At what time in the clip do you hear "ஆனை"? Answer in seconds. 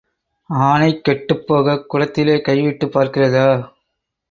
0.49-1.01